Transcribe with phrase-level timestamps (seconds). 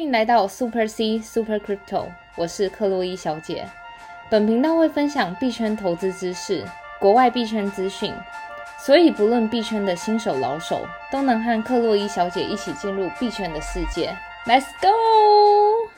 [0.00, 3.68] 欢迎来到 Super C Super Crypto，我是克洛伊小姐。
[4.30, 6.64] 本频道会分享币圈投资知识、
[6.98, 8.10] 国外币圈资讯，
[8.78, 10.80] 所以不论币圈的新手老手，
[11.12, 14.16] 都能和克洛伊小姐一起进入币圈的世界。
[14.46, 15.90] Let's go！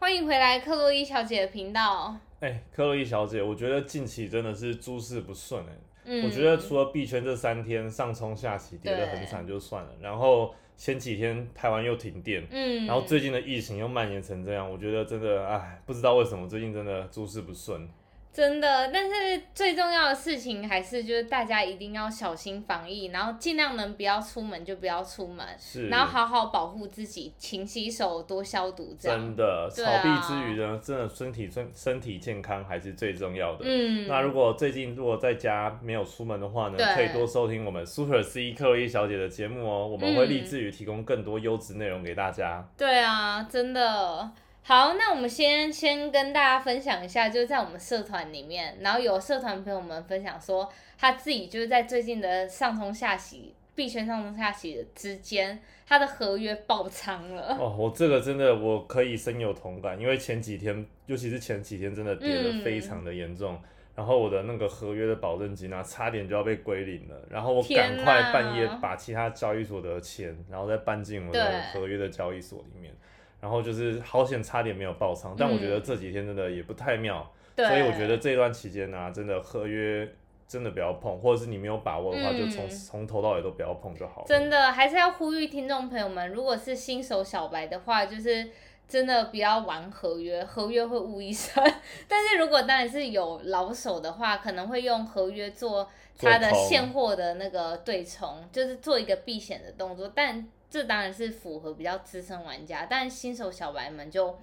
[0.00, 2.16] 欢迎回来克洛伊小姐的频道。
[2.40, 5.72] 哎，克洛伊小姐，我觉得近期真的是诸事不顺哎。
[6.06, 17.86] 嗯我觉得除了币圈这三天上冲下起跌得很惨就算了，然后前几天台湾又停电，嗯，然后最近的疫情又蔓延成这样，我觉得真的哎，不知道为什么最近真的诸事不顺。
[18.32, 29.18] 真的，但是最重要的事情还是就是大家一定要小心防疫，然后尽量能不要出门就不要出门，是，然后好好保护自己，勤洗手，多消毒，这样。
[29.18, 33.64] 真的，对啊炒币之余呢，真的身体身身体健康还是最重要的。
[33.64, 42.66] 嗯，那如果最近如果在家没有出门的话呢，可以多收听我们 Super C 克洛伊小姐的节目哦，我们会嗯立志于提供更多优质内容给大家。
[42.76, 44.30] 对啊，真的。
[44.62, 57.56] 好，那我们先先跟大家分享一下，就是在我们社团里面，然后有社团朋友们分享说，他自己就是在最近的上冲下洗币圈上冲下洗的之间，他的合约爆仓了。
[57.58, 63.60] 哦，我这个真的我可以深有同感，因为前几天，尤其是前几天真的跌得嗯非常的严重，
[63.96, 71.80] 然后我的那个合约的保证金啊，差点就要被归零了，然后我天赶快半夜把其他交易所的钱，然后再搬进我的对。
[71.80, 72.94] 合约的交易所里面，
[73.40, 80.08] 然后就是好险差点没有爆仓，但我觉得嗯这几天真的也不太妙，对，所以我觉得这段期间呢、啊真的合约
[80.46, 84.26] 真的不要碰，或者是你没有把握的话，嗯就从从头到尾都不要碰就好了。
[84.26, 88.50] 真的还是要呼吁听众朋友们，如果是新手小白的话，就是
[88.88, 91.62] 真的不要玩合约，合约会误一生。
[92.08, 100.10] 但是如果当然是有老手的话，可能会用合约做它的现货的那个对冲，就是做一个避险的动作。
[100.12, 104.38] 但这当然是符合比较资深玩家，但新手小白们就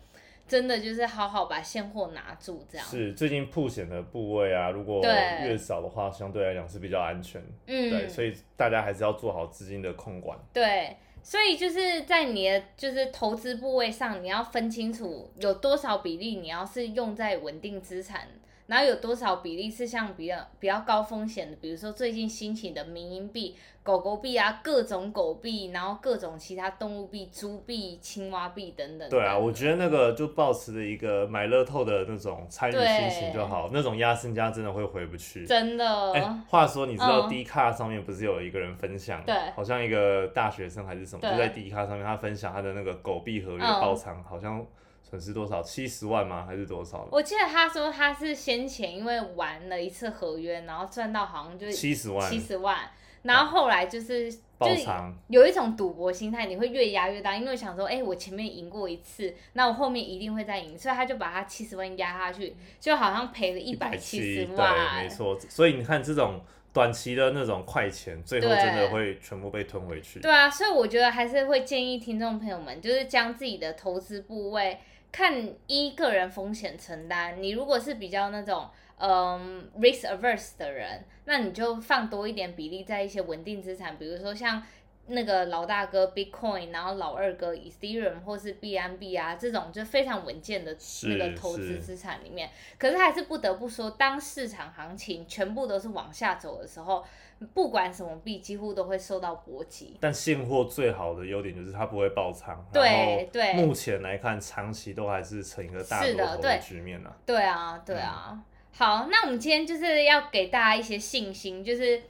[0.47, 2.85] 真的就是好好把现货拿住，这样。
[2.85, 5.11] 是最近铺险的部位啊，如果对
[5.47, 7.41] 越少的话，相对来讲是比较安全。
[7.65, 10.37] 嗯，对，所以大家还是要做好资金的控管。
[10.53, 18.27] 对，所以就是在你的就是投资部位上，你要分清楚有多少比例你要是用在稳定资产，
[18.67, 29.09] 然后有多少比例是像比较比较高风险的，比如说最近兴起的民营币、狗狗币啊，各种狗币，然后各种其他动物币、猪币、青蛙币等等。
[29.09, 35.45] 对啊，我觉得那个就保持着一个买乐透的那种参与心情就好，那种压身家真的会回不去。
[35.45, 36.11] 真的。
[36.11, 44.65] 哎、话说，你知道嗯 D 卡上面不是有一个人分享，对好像一个大学生还是什么，就在 D 卡上面，他分享他的那个狗币合约嗯爆仓，好像
[45.09, 46.45] 损失多少，七十万吗？
[46.45, 47.07] 还是多少？
[47.11, 52.77] 我记得他说他是先前因为玩了一次合约，然后赚到好像就七十万七十万，
[53.21, 65.39] 然后后来就是就是爆仓，有一种赌博心态，你会越压越大，因为想说，哎、我前面赢过一次，那我后面一定会再赢，所以他就把他七十万压下去，就好像赔了一百七十对，万，没错。
[65.39, 66.41] 所以你看这种
[66.73, 70.19] 短期的那种快钱，最后真的会全部被吞回去。
[70.19, 74.79] 对啊，所以我觉得还是会建议听众朋友们，就是将自己的投资部位
[75.11, 77.41] 看依个人风险承担。
[77.41, 84.63] 你如果是比较那种嗯 risk averse 的人，那你就放多一点比例在一些稳定资产，比如说像。
[85.09, 97.05] 那个老大哥 Bitcoin，然后老二哥 Ethereum 或是 BNB 啊，这种就非常稳健的是那个投资资产里面，可是还是不得不说，当市场行情全部都是往下走的时候，
[97.53, 99.95] 不管什么币，几乎都会受到波及。
[99.99, 107.15] 但现货最好的优点就是它不会爆仓，对对目前来看，长期都还是呈一个大是的对多头的局面啊。
[107.25, 108.43] 对啊，对啊。
[108.73, 112.01] 好，那我们今天就是要给大家一些信心，就是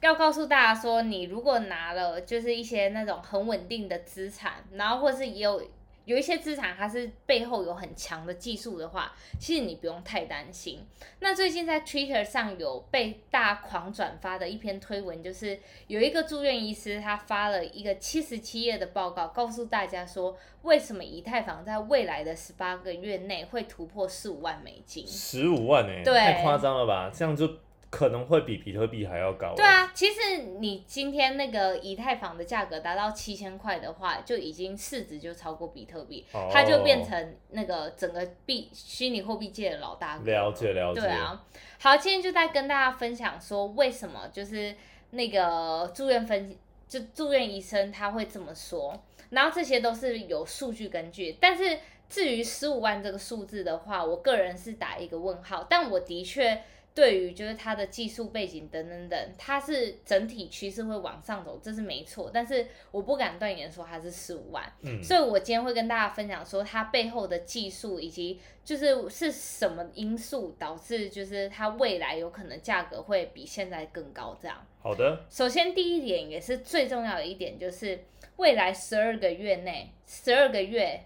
[0.00, 5.62] 要告诉大家说，你如果拿了就是一些那种很稳定的资产，然后或是也有
[6.04, 10.84] 有一些资产它是背后有很强的技术的话，其实你不用太担心。
[11.20, 25.06] 那最近在 Twitter 上有被大家狂转发的一篇推文，就是有一个住院医师他发了一个七十七页的报告，告诉大家说为什么以太坊在未来的十八个月内会突破十五万美金。
[25.06, 27.10] 十五万哎、对太夸张了吧？
[27.14, 27.48] 这样就
[27.92, 29.54] 可能会比比特币还要高。
[29.54, 40.24] 对，啊，其实你今天那个以太坊的价格达到七千块的话，就已经市值就超过比特币，哦它就变成那个整个币虚拟货币界的老大哥。
[40.24, 41.02] 了解了解。
[41.02, 41.44] 对啊，
[41.78, 44.74] 好，今天就在跟大家分享说，为什么就是
[45.10, 46.56] 那个住院分
[46.88, 48.98] 就住院医生他会这么说，
[49.28, 51.78] 然后这些都是有数据根据，但是
[52.08, 56.62] 至于十五万这个数字的话，我个人是打一个问号，但我的确
[56.94, 62.30] 对于就是它的技术背景等等等，它是整体趋势会往上走，这是没错。
[62.32, 74.56] 但是我不敢断言说它是十五万，嗯所以我今天会跟大家分享说它背后的技术以及就是是什么因素导致就是它未来有可能价格会比现在更高这样。
[74.82, 78.04] 好的，首先第一点也是最重要的一点就是
[78.36, 81.04] 未来十二个月内，十二个月。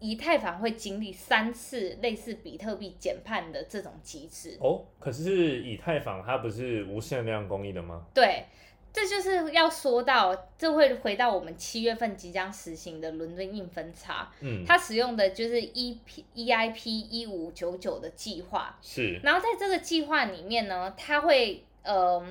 [0.00, 8.06] 以太坊会经历三次类似比特币减判的这种机制，哦，可是以太坊它不是无限量供应的吗？
[8.14, 8.46] 对，
[8.92, 22.26] 这就是要说到，这会回到我们七月份即将实行的伦敦硬分叉，嗯，它使用的就是 E P E I P 一五九九的计划，是，然后在这个计划里面呢，它会呃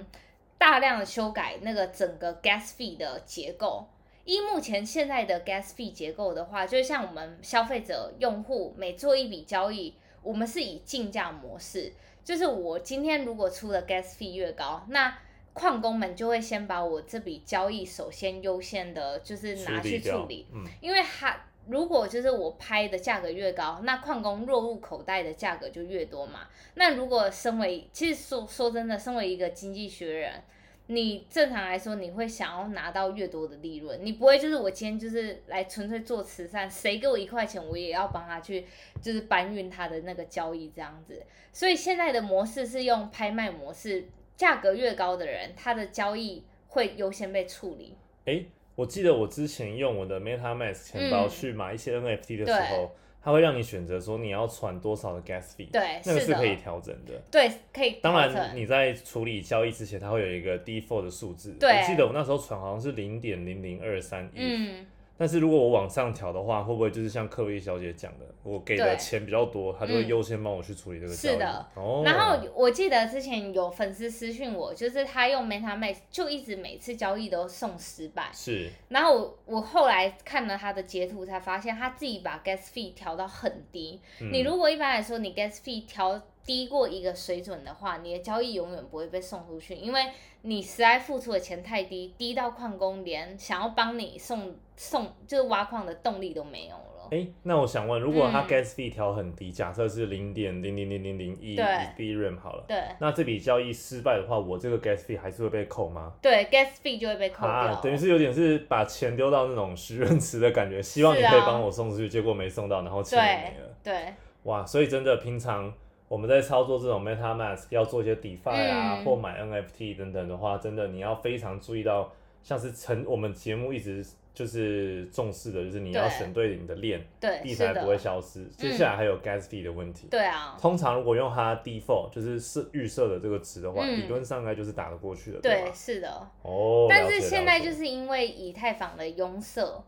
[0.57, 3.88] 大量的修改那个整个 gas fee 的结构。
[4.30, 11.92] 依目前现在的 gas fee 结构的话，就像我们消费者用户每做一笔交易，我们是以竞价模式，
[12.24, 15.18] 就是我今天如果出的 gas fee 越高，那
[15.54, 21.36] 矿工们就会先把我这笔交易首先优先的，就是拿去掉处理，嗯，因为它
[21.66, 26.42] 如果就是我拍的价格越高，那矿工落入口袋的价格就越多嘛。
[26.76, 30.44] 那如果身为，其实说说真的，身为一个经济学人，
[30.91, 38.65] 你正常来说你会想要拿到越多的利润，你不会就是我今天就是来纯粹做慈善，谁给我一块钱，我也要帮他去
[39.00, 41.24] 就是搬运他的那个交易这样子。
[41.53, 44.06] 所以现在的模式是用拍卖模式，
[44.36, 47.95] 价格越高的人，他的交易会优先被处理。
[48.25, 48.44] 哎，
[48.74, 57.21] 我记得我之前用我的 MetaMask 钱包嗯去买一些 NFT 的时对候，它会让你选择说你要传多少的 gas fee，对，那个是可以调整的。
[57.30, 61.51] 对，可以当然，你在处理交易之前，它会有一个 default 的数字。
[61.60, 64.38] 对我记得我那时候传好像是零点零零二三一。
[64.38, 64.86] 嗯，
[65.19, 71.33] 但是如果我往上调的话，会不会就是像克洛伊小姐讲的，我给的钱比较多，她就会嗯优先帮我去处理这个交易？
[71.33, 72.04] 是的哦。
[72.06, 84.00] 然后我记得之前有粉丝私讯我，就是他用 MetaMask 就一直每次交易都送失败，是然后我我后来看了他的截图才发现，他自己把 gas fee 调到很低。
[84.21, 90.06] 嗯你如果一般来说你 gas fee 调低过一个水准的话，你的交易永远不会被送出去，因为
[90.44, 97.10] 你实在付出的钱太低，低到矿工连想要帮你送送就是挖矿的动力都没有了。
[97.12, 106.14] 哎，那我想问，如果它嗯 gas fee 调很低，假设是零点零零零零零一对 Ethereum 好了，对那这笔交易失败的话，我这个 gas fee 还是会被扣吗？
[106.22, 113.76] 对，gas fee 就会被扣掉啊。，等于是有点是把钱丢到那种许愿池的感觉，希望你可以帮我送出去，结果没送到，然后钱也没了。
[113.84, 115.74] 对哇，所以真的平常
[116.08, 124.06] 我们在操作这种 MetaMask 要做一些 DeFi 啊，嗯或买 NFT 等等的话，真的你要非常注意到，像是成我们节目一直
[124.39, 128.45] 就是重视的，就是你要选对你的链，对，币是才不会，消失。
[128.57, 130.07] 接下来还有 Gas fee 的问题。
[130.09, 136.25] 对啊，通常如果用它 default 就是设预设的这个值的话，嗯理论上应该就是打得过去的，对，是的。
[136.44, 139.83] 哦，但是现在就是因为以太坊的拥塞，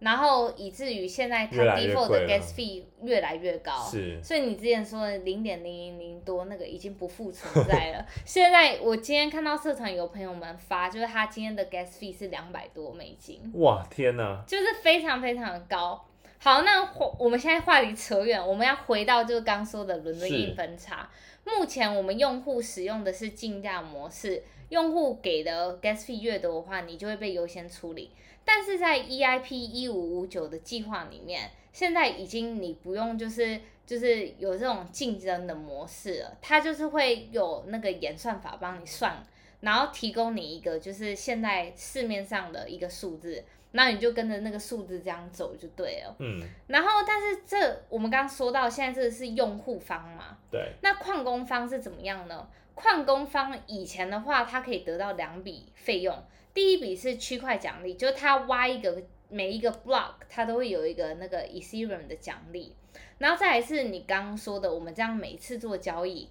[0.00, 3.72] 然后以至于现在它 default 的 gas fee 越来越高。
[3.90, 8.06] 是所以你之前说的零点零零零多那个已经不复存在了。
[8.26, 14.42] 现在我今天看到社团有朋友们发，就是他今天的 gas fee 是两百多美金，哇，天哪！
[14.46, 16.04] 就是非常非常的高。
[16.38, 21.06] 好，那话我们现在话题扯远，我们要回到就是刚说的伦敦是硬分叉。
[21.44, 28.10] 目前我们用户使用的是竞价模式，用户给的 gas fee 越多的话，你就会被优先处理。
[28.44, 39.22] 但是在 EIP 一五五九的计划里面，现在已经你不用就是就是有这种竞争的模式了，它就是会有那个演算法帮你算，
[39.60, 46.16] 然后提供你一个就是现在市面上的一个数字，那你就跟着那个数字这样走就对了。
[46.18, 52.48] 嗯，然后，但是这我们刚刚说到，现在这个是用户方嘛，对，那矿工方是怎么样呢？
[52.80, 56.16] 矿工方以前的话，他可以得到两笔费用，
[56.54, 62.74] 第一笔是区块奖励，就是他挖一个每一个 block，他都会有一个那个 Ethereum 的奖励，
[63.18, 66.28] 然后再来是你刚刚说的，我们这样每次做交易。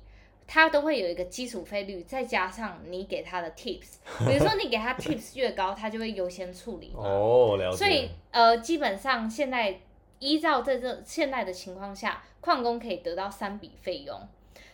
[0.51, 6.91] 它都会有一个基础费率，再加上你给他的 tips， 比如说你给他 tips 越高，他就会优先处理。
[6.95, 7.77] 哦，了解。
[7.77, 9.79] 所以呃，基本上现在
[10.17, 14.19] 依照这这现在的情况下，矿工可以得到三笔费用。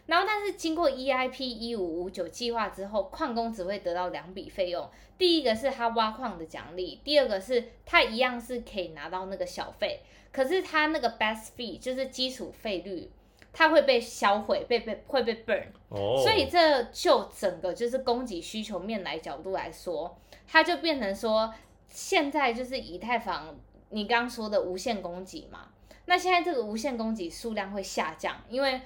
[0.08, 4.88] 然后，但是经过 EIP 一五五九计划之后，矿工只会得到两笔费用。
[5.18, 13.10] 第一个是他挖矿的奖励，第二个是他一样是可以拿到那个小费，可是他那个 base fee 就是基础费率，
[13.52, 15.68] 它会被销毁，被被会被 burn。
[15.90, 21.54] 哦，所以这就整个就是供给需求面来角度来说，它就变成说，
[21.88, 23.58] 现在就是以太坊
[23.90, 25.70] 你刚刚说的无限供给嘛，
[26.06, 28.82] 那现在这个无限供给数量会下降，因为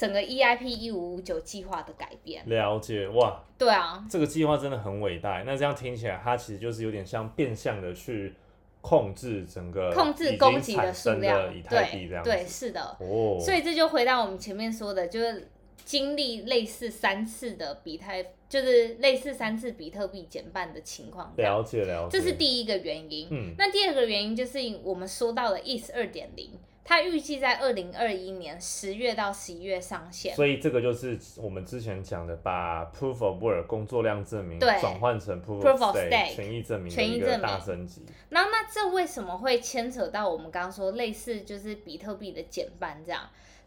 [0.00, 2.42] 整个 EIP 一五五九计划的改变。
[2.48, 5.42] 了解哇，对啊，这个计划真的很伟大。
[5.44, 8.34] 那这样听起来，它其实就是有点像变相的去
[8.80, 11.52] 控制整个控制供给的数量。
[11.68, 12.96] 对对，是的。
[12.98, 15.50] 哦，所以这就回到我们前面说的，就是
[15.84, 18.06] 经历类似三次的比特，
[18.48, 21.30] 就是类似三次比特币减半的情况。
[21.36, 23.28] 了解了解，这是第一个原因。
[23.30, 26.50] 嗯那第二个原因就是我们说到了 ETH 二点零，
[26.90, 30.34] 它预计在二零二一年十月到十一月上线。
[30.34, 38.04] 所以这个就是我们之前讲的，把 proof of work 工作量证明对转换成 proof Proof stake 权益证明的一个权益证明大升级。
[38.30, 43.22] 然后那这为什么会牵扯到我们刚刚说类似就是比特币的减半这样？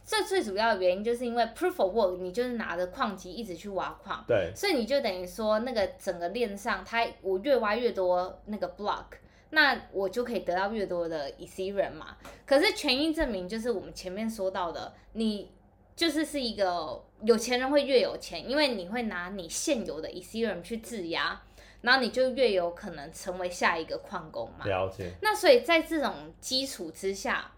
[0.06, 9.06] 这最主要的原因就是因为 proof of work，你就是拿着矿机一直去挖矿，对，所以你就等于说那个整个链上，它我越挖越多那个 block，
[9.54, 12.18] 那我就可以得到越多的 Ethereum 嘛。
[12.46, 15.52] 可是权益证明就是我们前面说到的，你
[15.96, 21.40] 就是是一个有钱人会越有钱，因为你会拿你现有的 Ethereum 去质押，
[21.82, 24.66] 然后你就越有可能成为下一个矿工嘛。
[24.66, 25.12] 了解。
[25.22, 27.52] 那所以在这种基础之下，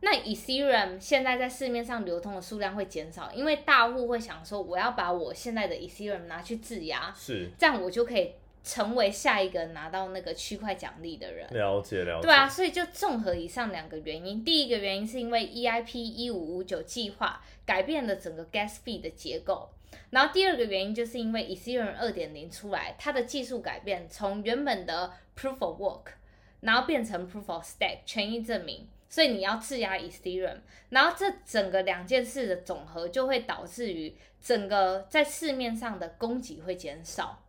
[0.00, 8.32] 那 Ethereum 现在在市面上流通的数量会减少，因为大户会想说，我要把我现在的 Ethereum 拿去质押，是这样我就可以
[8.64, 11.48] 成为下一个拿到那个区块奖励的人。
[11.52, 12.22] 了解了解。
[12.22, 19.68] 对啊，所以就综合以上两个原因，第一个原因是因为 EIP 一五五九计划改变了整个 gas fee 的结构，
[20.10, 26.12] 然后第二个原因就是因为 Ethereum 二点零出来，它的技术改变从原本的 Proof of Work，
[26.60, 30.58] 然后变成 Proof of Stake 权益证明，所以你要质押 Ethereum，
[30.90, 37.41] 然后这整个两件事的总和就会导致于整个在市面上的供给会减少。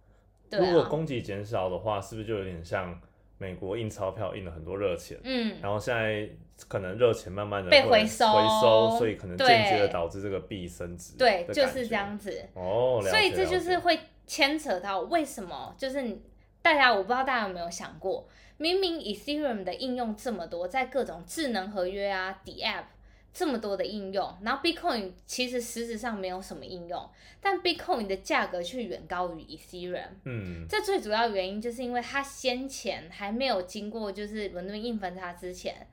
[0.57, 2.99] 对如果啊，供给减少的话，是不是就有点像
[3.37, 6.29] 美国印钞票印了很多热钱，嗯，然后现在
[6.67, 11.17] 可能热钱慢慢的被回收回收，所以可能间接的导致这个币升值。
[11.17, 11.95] 对，就是这。
[11.95, 12.49] 样子。
[12.53, 16.19] 哦，所以这就是会牵扯到为什么，就是
[16.61, 22.85] 大家我不知道大家有没有想过，明明 Ethereum 的应用这么多，在各种智能合约啊、D App
[23.33, 27.09] 这么多的应用，然后 Bitcoin 其实实质上没有什么应用，
[27.41, 30.09] 但 Bitcoin 的价格却远高于 Ethereum。
[30.25, 35.87] 嗯，这最主要原因就是因为它先前还没有经过就是伦敦硬分叉之前，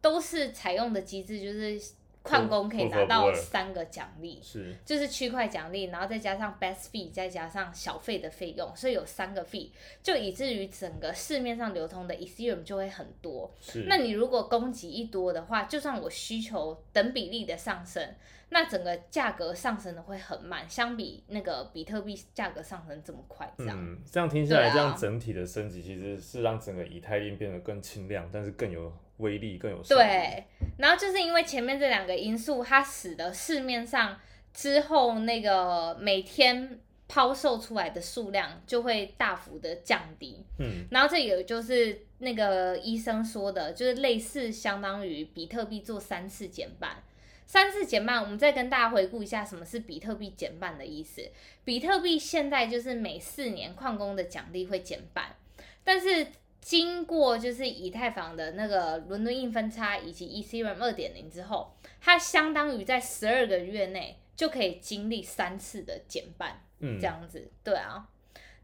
[0.00, 1.80] 都是采用的机制就是
[2.24, 4.40] 矿工可以拿到三个奖励。
[4.42, 9.68] 是就是区块奖励，然后再加上 best fee，再加上小费的费用，所以有三个 fee，
[10.02, 13.48] 就以至于整个市面上流通的 Ethereum 就会很多。
[13.60, 13.84] 是。
[13.86, 18.02] 那你如果供给一多的话，就算我需求等比例的上升，
[18.48, 23.76] 那整个价格上升的会很慢，相比那个比特币价格上升这么快，这样。
[23.78, 29.82] 嗯，这样听下来，啊这样整体的升级其实是让整个以太链变得更轻量，但是更有威力，更有。
[29.82, 30.44] 对，
[30.78, 34.18] 然后就是因为前面这两个因素，它使得市面上
[34.52, 40.44] 之后那个每天抛售出来的数量就会大幅的降低。
[40.58, 47.02] 嗯，然后这也就是那个医生说的，就是类似相当于比特币做三次减半。
[47.46, 51.22] 三次减半，我们再跟大家回顾一下什么是比特币减半的意思。
[51.62, 55.36] 比特币现在就是每四年矿工的奖励会减半，
[55.84, 56.26] 但是
[56.64, 68.08] 经过就是以太坊的那个伦敦硬分叉以及 Ethereum 二点零之后，它相当于在十二个月内就可以经历三次的减半，嗯这样子，对啊。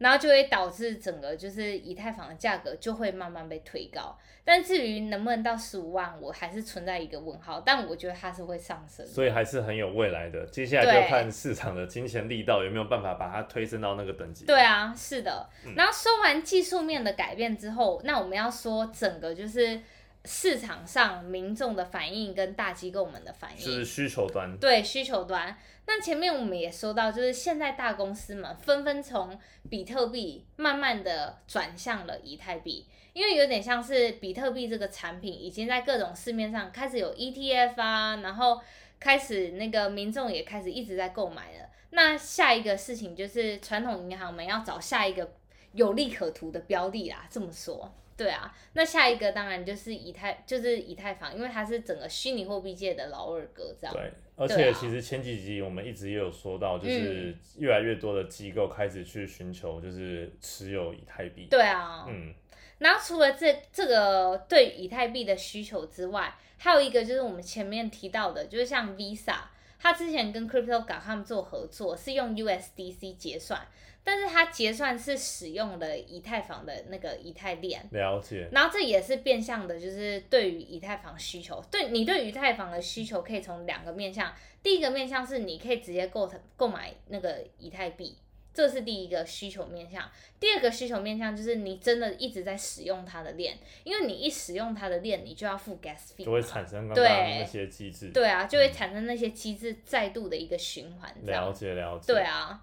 [0.01, 9.07] 然后就会导致整个就是以太坊的价格就会慢慢被推高，但至于能不能到十五万，我还是存在一个问号，但我觉得它是会上升。
[9.07, 10.47] 所以还是很有未来的。
[10.47, 14.47] 接下来对就看市场的金钱力道有没有办法把它推升到那个等级。
[14.47, 15.47] 对啊，是的。
[15.77, 19.79] 然后说完技术面的改变之后，那我们要说整个就是
[20.25, 23.65] 市场上民众的反应跟大机构们的反应。
[23.65, 24.57] 就是需求端。
[24.59, 25.57] 对需求端。
[25.87, 29.37] 那前面我们也说到，就是现在大公司们纷纷从
[29.69, 38.61] 比特币慢慢的转向了以太币，因为有点像是比特币这个产品已经在各种市面上开始有 ETF 啊，然后
[39.01, 41.69] 开始那个民众也开始一直在购买了。
[41.91, 45.29] 那下一个事情就是传统银行们要找下一个
[45.73, 47.93] 有利可图的标的啦，这么说。
[48.21, 53.97] 对啊，那下一个当然就是以太，就是以太坊，因为它是整个虚拟货币界的老二哥，这样。
[53.97, 61.47] 对，而且其实前几集我们一直也有说到，就是越来越多的机构开始去寻求，就是持有以太币。
[61.51, 62.35] 对啊，嗯，
[62.77, 69.37] 然后除了这这个对以太币的需求之外，还有一个就是我们前面提到的，就是像 Visa，
[69.83, 73.67] 它之前跟 Crypto 港他们做合作，是用 USDC 结算，
[74.05, 77.89] 但是他结算是使用了以太坊的那个以太链。
[77.91, 84.31] 了解，然后这也是变相的，就是对于以太坊需求，对你对以太坊的需求可以从两个面向，
[84.63, 88.15] 第一个面向是你可以直接购购买那个以太币，
[88.53, 90.11] 这是第一个需求面向。
[90.39, 98.09] 第二个需求面向就是你真的一直在使用它的链，因为你一使用它的链，你就要付 gas fee，就会产生刚刚那些机制。
[98.09, 102.13] 对啊，就会产生那些机制再度的一个循环，了解了解。
[102.13, 102.63] 对啊。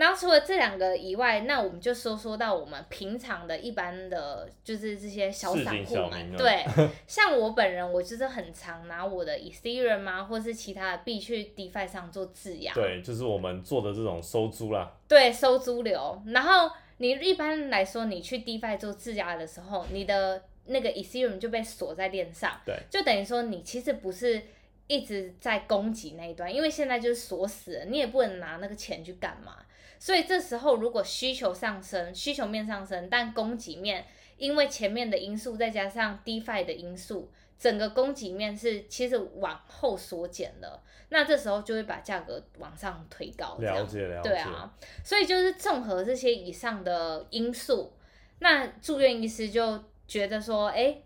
[0.00, 6.64] 然后除了这两个以外，那我们就说说到我们平常的一般的，就是这些小散户们，对，
[7.06, 16.22] 像我本人，我就是很常拿我的 Ethereum 啊，或是其他的币去 DeFi 上做质押，对，就是我们做的这种收租啦，对，收租流。
[16.28, 24.40] 然后你一般来说，你去 DeFi 做质押的时候，你的那个 Ethereum 就被锁在链上，对，就等于说你其实不是
[24.86, 29.56] 一直在攻击那一端，因为现在就是锁死了，你也不能拿那个钱去干嘛。
[30.00, 34.06] 所以这时候如果需求上升，需求面上升，但供给面
[34.38, 43.58] 因为前面的因素再加上 DeFi 的因素，整个供给面是其实往后缩减了，那这时候就会把价格往上推高。
[43.58, 44.30] 了解了解。
[44.30, 47.92] 对啊，所以就是综合这些以上的因素，
[48.38, 51.02] 那住院医师就觉得说，哎、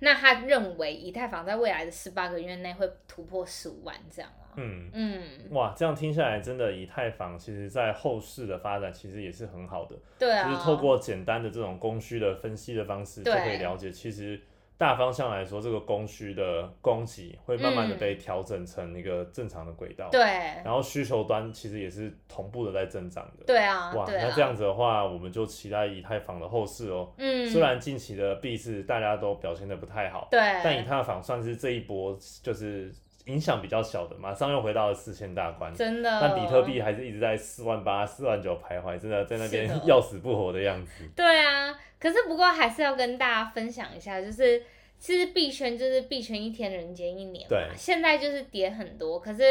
[0.00, 4.43] 那他认为以太坊在未来的十八个月内会突破十五万这样啊。
[4.56, 14.40] 嗯，嗯，哇，这样听下来，真的以太坊其实在后市的发展其实也是很好的，对啊，就是透过简单的这种供需的分析的方式，就可以了解，其实
[14.76, 17.98] 大方向来说，这个供需的供给会慢慢的嗯。
[17.98, 20.20] 被调整成一个正常的轨道，对。
[20.64, 23.44] 然后需求端其实也是同步的在增长的。
[23.46, 27.12] 对啊，哇，啊，那这样子的话，我们就期待以太坊的后市哦。
[27.18, 32.92] 嗯，虽然近期的币市大家都表现的不太好，对，但以太坊算是这一波就是
[33.26, 35.74] 影响比较小的，马上又回到了四千大关。
[35.74, 41.04] 真的，但比特币还是一直在四万八、四万九徘徊，真的在那边 要死不活的样子。
[41.16, 44.62] 对啊，可是不过还是要跟大家分享一下，就是
[44.98, 49.42] 其实币圈就是币圈一天人间一年嘛对，现在就是跌很多，可是。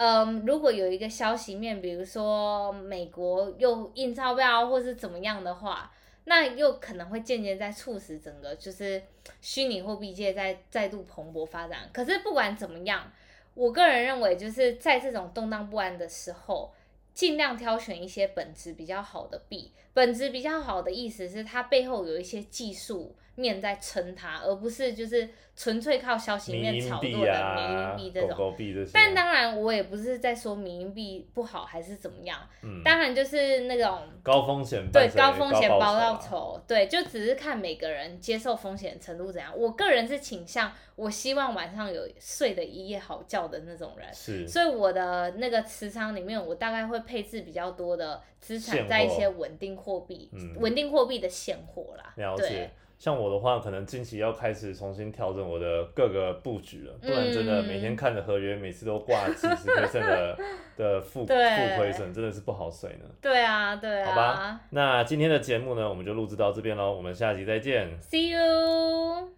[0.00, 5.90] 嗯，如果有一个消息面，比如说美国又印钞票或是怎么样的话，
[6.28, 9.02] 那又可能会渐渐在促使整个就是
[9.40, 11.88] 虚拟货币界在再度蓬勃发展。
[11.92, 13.10] 可是不管怎么样，
[13.54, 16.72] 我个人认为就是在这种动荡不安的时候，
[17.14, 19.72] 尽量挑选一些本质比较好的币。
[19.94, 28.36] 本质比较好的意思是它背后有一些技术面在撑它，而不是就是纯粹靠消息面炒作的啊迷因币、这种。
[28.36, 39.52] 狗币这些，但当然，我也不是在说迷因币不好还是怎么样，嗯，当然就是那种高风险对高风险包到啊酬，对，就只是看每个人接受风险程度怎样。
[39.56, 52.12] 我个人是倾向，我希望晚上有睡得一夜好觉的那种人，是所以我的那个持仓里面，我大概会配置比较多的资产在一些稳定货币、嗯稳定货币的现货啦。
[52.16, 52.70] 对了解。
[52.98, 60.38] 像我的话，可能近期要开始重新调整我的各个布局了，不然真的嗯每天看着合约，每次都挂几十 percent 的
[60.76, 63.04] 的负负亏损，真的是不好睡呢。
[63.22, 64.10] 对啊，对啊。
[64.10, 67.96] 好吧，那今天的节目呢，我们就录制到这边喽，我们下集再见。
[68.00, 69.37] See you。